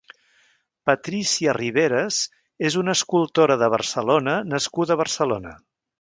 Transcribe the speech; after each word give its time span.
Patrícia 0.89 1.53
Riveras 1.57 2.17
és 2.71 2.77
una 2.85 2.95
escultora 2.99 3.59
de 3.65 3.69
Barcelona 3.77 4.37
nascuda 4.55 4.97
a 4.97 5.03
Barcelona. 5.03 5.55